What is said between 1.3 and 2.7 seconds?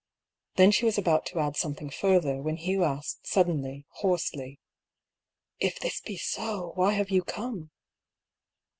add something further, when